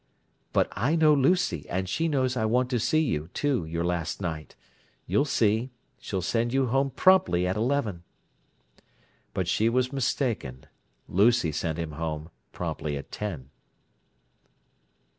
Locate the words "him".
11.77-11.91